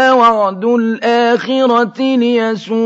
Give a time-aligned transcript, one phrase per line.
[0.00, 2.82] وعد الآخرة ليسوءوا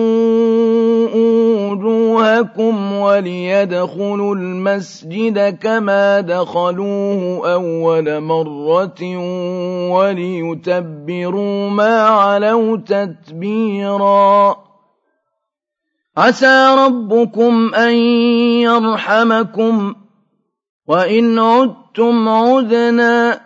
[1.70, 9.02] وجوهكم وليدخلوا المسجد كما دخلوه أول مرة
[9.90, 14.56] وليتبروا ما علوا تتبيرا
[16.16, 17.94] عسى ربكم أن
[18.62, 19.94] يرحمكم
[20.86, 23.45] وإن عدتم عدنا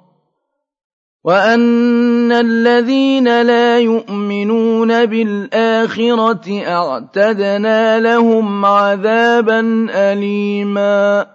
[1.23, 11.27] وأن الذين لا يؤمنون بالآخرة أعتدنا لهم عذابا أليما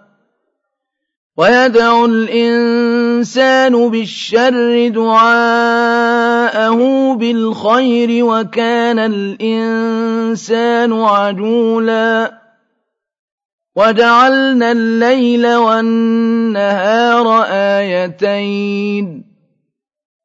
[1.37, 6.79] ويدعو الإنسان بالشر دعاءه
[7.13, 12.41] بالخير وكان الإنسان عجولا
[13.75, 19.26] وجعلنا الليل والنهار آيتين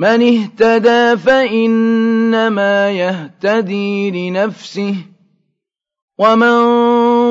[0.00, 4.94] من اهتدى فإنما يهتدي لنفسه
[6.18, 6.60] ومن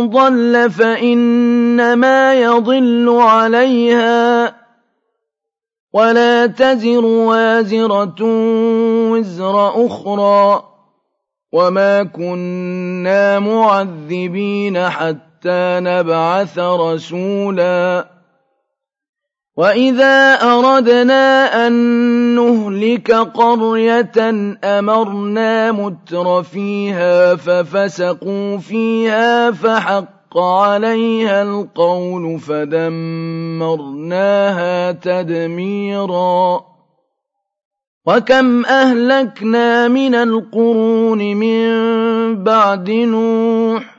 [0.09, 4.55] ضل فإنما يضل عليها
[5.93, 8.17] ولا تزر وازرة
[9.11, 10.63] وزر أخرى
[11.51, 18.18] وما كنا معذبين حتى نبعث رسولا.
[19.59, 21.73] وإذا أردنا أن
[22.35, 24.29] نهلك قرية
[24.63, 33.71] أمرنا متر فيها ففسقوا فيها فحق عليها القول فدمرناها
[34.91, 36.61] تدميرا
[38.07, 41.63] وكم أهلكنا من القرون من
[42.43, 43.98] بعد نوح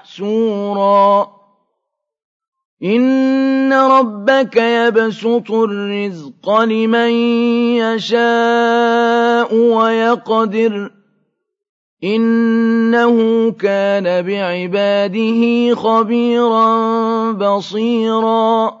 [0.19, 1.27] محسورا.
[2.83, 7.11] إن ربك يبسط الرزق لمن
[7.77, 10.91] يشاء ويقدر.
[12.03, 18.80] إنه كان بعباده خبيرا بصيرا.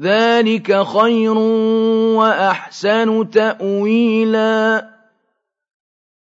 [0.00, 1.38] ذلك خير
[2.18, 4.88] وأحسن تأويلا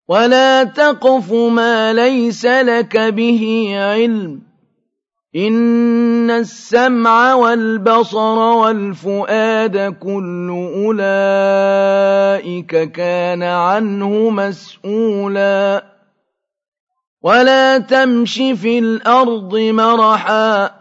[0.08, 4.42] ولا تقف ما ليس لك به علم
[5.36, 10.50] إن السمع والبصر والفؤاد كل
[10.86, 15.86] أولئك كان عنه مسؤولا
[17.22, 20.81] ولا تمش في الأرض مرحا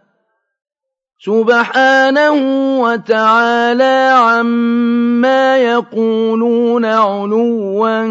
[1.21, 2.33] سبحانه
[2.81, 8.03] وتعالى عما يقولون علوا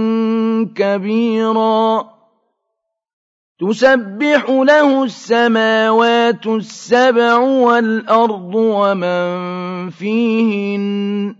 [0.76, 2.10] كبيرا
[3.60, 11.39] تسبح له السماوات السبع والأرض ومن فيهن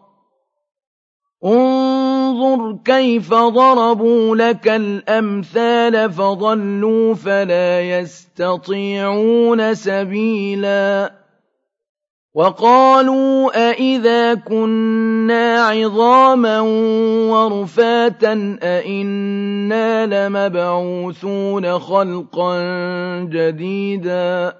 [1.45, 11.13] انظر كيف ضربوا لك الأمثال فضلوا فلا يستطيعون سبيلا.
[12.33, 16.59] وقالوا أئذا كنا عظاما
[17.31, 22.59] ورفاتا أئنا لمبعوثون خلقا
[23.31, 24.53] جديدا.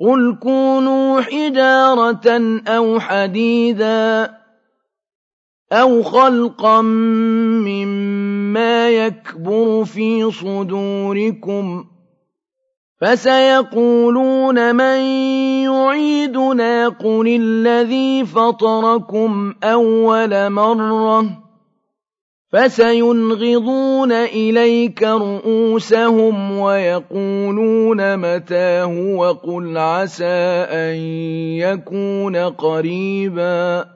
[0.00, 4.45] قل كونوا حجارة أو حديدا.
[5.72, 6.82] أَوْ خَلْقًا
[7.66, 11.86] مِّمَّا يَكْبُرُ فِي صُدُورِكُمْ ۖ
[13.00, 14.98] فَسَيَقُولُونَ مَن
[15.66, 21.26] يُعِيدُنَا قُلِ الَّذِي فَطَرَكُمْ أَوَّلَ مَرَّةٍ ۚ
[22.52, 30.94] فَسَيُنْغِضُونَ إِلَيْكَ رُءُوسَهُمْ وَيَقُولُونَ مَتَىٰ هُوَ قُلْ عَسَىٰ أَن
[31.58, 33.95] يَكُونَ قَرِيبًا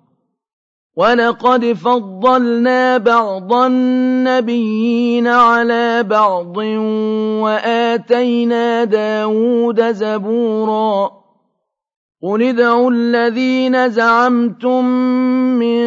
[0.97, 6.57] وَلَقَدْ فَضَّلْنَا بَعْضَ النَّبِيِّينَ عَلَىٰ بَعْضٍ
[7.43, 11.11] وَآتَيْنَا دَاوُودَ زَبُورًا
[12.23, 14.85] قُلِ ادْعُوا الَّذِينَ زَعَمْتُم
[15.59, 15.81] مِّن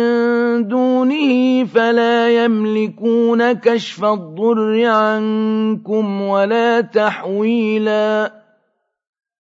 [0.69, 8.44] دُونِهِ فَلَا يَمْلِكُونَ كَشْفَ الضُّرِّ عَنكُمْ وَلَا تَحْوِيلًا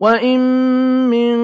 [0.00, 0.40] وَإِن
[1.10, 1.38] مِّن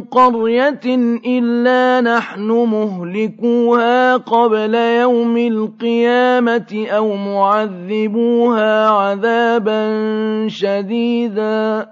[0.00, 0.86] قَرْيَةٍ
[1.26, 9.82] إِلَّا نَحْنُ مُهْلِكُوهَا قَبْلَ يَوْمِ الْقِيَامَةِ أَوْ مُعَذِّبُوهَا عَذَابًا
[10.48, 11.86] شَدِيدًا ۚ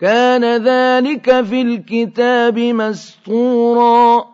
[0.00, 4.33] كَانَ ذَٰلِكَ فِي الْكِتَابِ مَسْطُورًا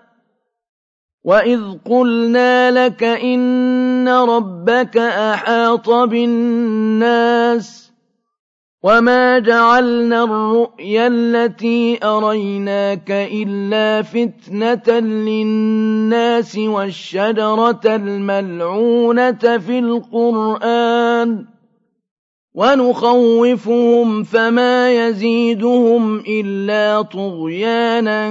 [1.23, 7.91] وَإِذْ قُلْنَا لَكَ إِنَّ رَبَّكَ أَحَاطَ بِالنَّاسِ
[8.83, 21.45] وَمَا جَعَلْنَا الرُّؤْيَا الَّتِي أَرَيْنَاكَ إِلَّا فِتْنَةً لِّلنَّاسِ وَالشَّجَرَةَ الْمَلْعُونَةَ فِي الْقُرْآنِ
[22.53, 28.21] وَنُخَوِّفُهُمْ فَمَا يَزِيدُهُمْ إِلَّا طُغْيَانًا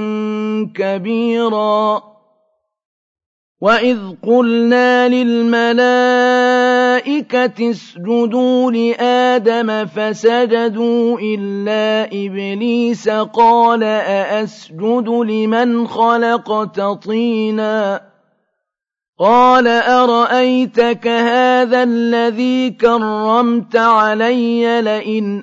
[0.75, 2.10] كَبِيرًا
[3.61, 5.81] وَإِذْ قُلْنَا لِلْمَلَائِكَةِ
[7.71, 18.01] اسْجُدُوا لِآدَمَ فَسَجَدُوا إِلَّا إِبْلِيسَ قَالَ أَأَسْجُدُ لِمَنْ خَلَقْتَ طِينًا
[19.19, 25.43] قَالَ أَرَأَيْتَكَ هَٰذَا الَّذِي كَرَّمْتَ عَلَيَّ لَئِنْ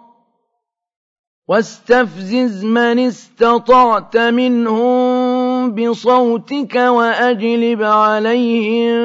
[1.51, 8.95] وَاسْتَفْزِزْ مَنِ اسْتَطَعْتَ مِنْهُم بِصَوْتِكَ وَأَجْلِبْ عَلَيْهِم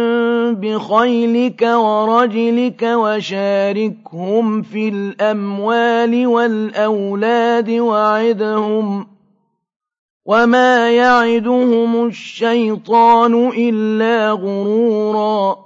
[0.55, 9.07] بِخَيْلِكَ وَرَجِلِكَ وَشَارِكْهُمْ فِي الْأَمْوَالِ وَالْأَوْلَادِ وَعِدْهُمْ ۚ
[10.27, 15.66] وَمَا يَعِدُهُمُ الشَّيْطَانُ إِلَّا غُرُورًا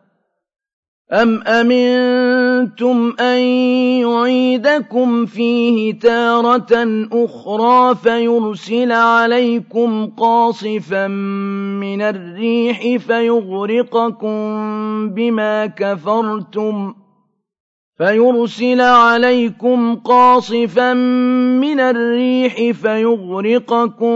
[1.13, 3.39] أَمْ أَمِنتُمْ أَن
[3.99, 11.07] يُعِيدَكُمْ فِيهِ تَارَةً أُخْرَىٰ فَيُرْسِلَ عَلَيْكُمْ قَاصِفًا
[11.83, 14.39] مِّنَ الرِّيحِ فَيُغْرِقَكُم
[15.09, 16.93] بِمَا كَفَرْتُمْ
[18.01, 24.15] فيرسل عليكم قاصفا من الريح فيغرقكم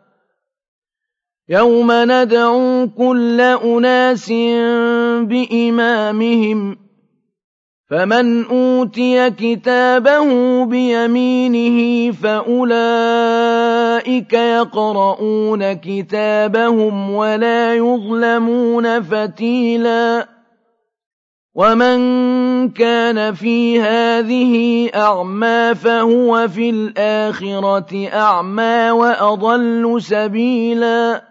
[1.51, 4.29] يَوْمَ نَدْعُو كُلَّ أُنَاسٍ
[5.27, 6.77] بِإِمَامِهِمْ
[7.91, 10.25] فمن أوتي كتابه
[10.65, 12.73] بيمينه فأولئك
[14.33, 20.27] يقرؤون كتابهم ولا يظلمون فتيلا
[21.55, 21.99] ومن
[22.69, 31.30] كان في هذه أعمى فهو في الآخرة أعمى وأضل سبيلا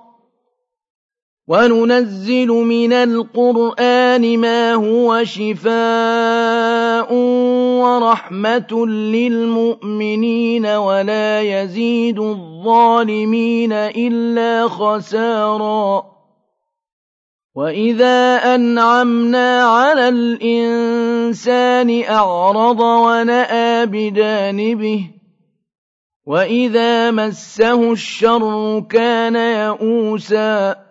[1.51, 7.13] وَنُنَزِّلُ مِنَ الْقُرْآنِ مَا هُوَ شِفَاءٌ
[7.83, 16.03] وَرَحْمَةٌ لِّلْمُؤْمِنِينَ وَلَا يَزِيدُ الظَّالِمِينَ إِلَّا خَسَارًا.
[17.55, 25.01] وَإِذَا أَنْعَمْنَا عَلَى الْإِنسَانِ أَعْرَضَ وَنَأَىٰ بِجَانِبِهِ
[26.27, 30.90] وَإِذَا مَسَّهُ الشَّرُّ كَانَ يَئُوسًا.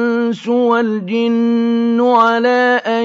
[0.31, 3.03] الْإِنسُ وَالْجِنُّ عَلَىٰ أَن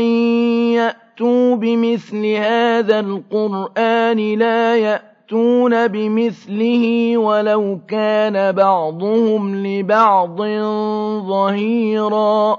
[0.79, 10.39] يَأْتُوا بِمِثْلِ هَٰذَا الْقُرْآنِ لَا يَأْتُونَ بِمِثْلِهِ وَلَوْ كَانَ بَعْضُهُمْ لِبَعْضٍ
[11.29, 12.59] ظَهِيرًا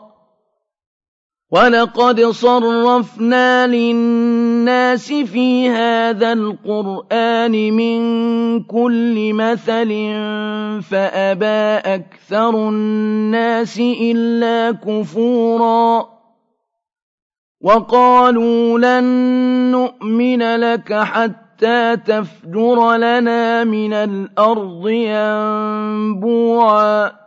[1.51, 7.99] وَلَقَدْ صَرَّفْنَا لِلنَّاسِ فِي هَٰذَا الْقُرْآنِ مِن
[8.63, 9.91] كُلِّ مَثَلٍ
[10.91, 16.09] فَأَبَىٰ أَكْثَرُ النَّاسِ إِلَّا كُفُورًا
[17.61, 19.03] وَقَالُوا لَن
[19.71, 24.87] نُّؤْمِنَ لَكَ حَتَّىٰ تَفْجُرَ لَنَا مِنَ الْأَرْضِ
[26.11, 27.26] يَنبُوعًا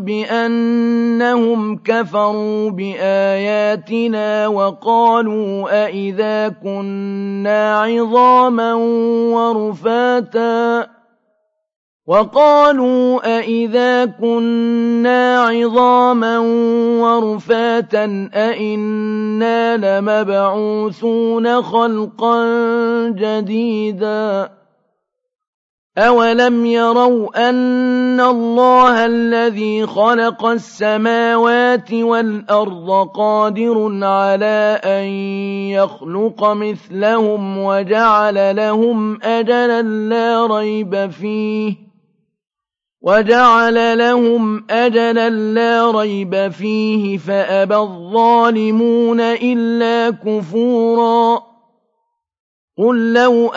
[0.00, 8.74] بِأَنَّهُمْ كَفَرُوا بِآيَاتِنَا وَقَالُوا أَإِذَا كُنَّا عِظَامًا
[9.34, 10.86] وَرُفَاتًا
[12.06, 16.38] وَقَالُوا أَإِذَا كُنَّا عِظَامًا
[17.00, 22.44] وَرُفَاتًا أَإِنَّا لَمَبْعُوثُونَ خَلْقًا
[23.08, 24.50] جَدِيدًا
[25.98, 35.04] أَوَلَمْ يَرَوْا أَنَّ اللَّهَ الَّذِي خَلَقَ السَّمَاوَاتِ وَالْأَرْضَ قَادِرٌ عَلَىٰ أَن
[35.70, 41.74] يَخْلُقَ مِثْلَهُمْ وَجَعَلَ لَهُمْ أَجَلًا لَّا رَيْبَ فِيهِ
[43.02, 51.42] وَجَعَلَ لَهُمْ أَجَلًا لَّا رَيْبَ فِيهِ فَأَبَى الظَّالِمُونَ إِلَّا كُفُورًا
[52.78, 53.48] قُل لَّوْ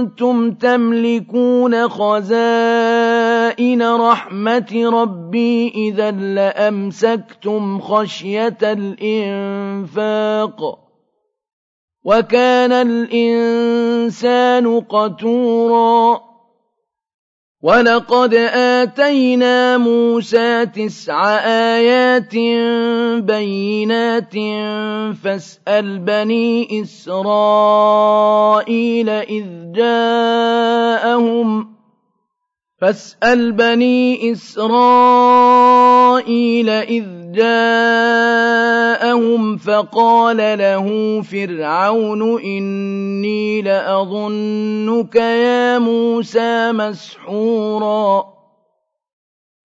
[0.00, 10.78] أَنتُمْ تَمْلِكُونَ خَزَائِنَ رَحْمَةِ رَبِّي إِذًا لَّأَمْسَكْتُمْ خَشْيَةَ الْإِنفَاقِ ۚ
[12.04, 16.29] وَكَانَ الْإِنسَانُ قَتُورًا
[17.62, 21.38] وَلَقَدْ آتَيْنَا مُوسَىٰ تِسْعَ
[21.76, 22.34] آيَاتٍ
[23.20, 24.34] بَيِّنَاتٍ
[25.24, 27.88] فَاسْأَلْ بَنِي إِسْرَائِيلَ
[29.08, 29.44] إِذْ
[29.76, 31.50] جَاءَهُمْ
[32.80, 35.60] فَاسْأَلْ بَنِي إِسْرَائِيلَ
[36.68, 39.06] إِذْ جَاءَهُمْ
[39.56, 40.86] فَقَالَ لَهُ
[41.22, 48.39] فِرْعَوْنُ إِنِّي لَأَظُنُّكَ يَا مُوسَىٰ مَسْحُورًا.